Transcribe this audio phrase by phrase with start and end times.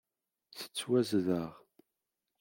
[0.57, 1.49] Tettwazdeɣ.